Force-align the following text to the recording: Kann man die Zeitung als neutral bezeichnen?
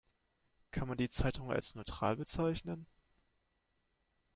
Kann 0.71 0.87
man 0.87 0.97
die 0.97 1.09
Zeitung 1.09 1.51
als 1.51 1.75
neutral 1.75 2.15
bezeichnen? 2.17 2.87